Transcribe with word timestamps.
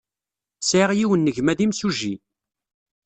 Sɛiɣ 0.61 0.91
yiwen 0.93 1.21
n 1.29 1.33
gma 1.35 1.53
d 1.57 1.59
imsujji. 1.65 2.15